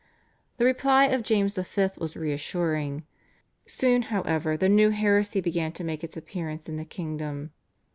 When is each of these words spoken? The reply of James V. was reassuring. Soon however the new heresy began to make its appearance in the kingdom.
The 0.57 0.65
reply 0.65 1.05
of 1.05 1.21
James 1.21 1.59
V. 1.59 1.87
was 1.99 2.17
reassuring. 2.17 3.05
Soon 3.67 4.01
however 4.01 4.57
the 4.57 4.67
new 4.67 4.89
heresy 4.89 5.41
began 5.41 5.73
to 5.73 5.83
make 5.83 6.03
its 6.03 6.17
appearance 6.17 6.67
in 6.67 6.77
the 6.77 6.85
kingdom. 6.85 7.51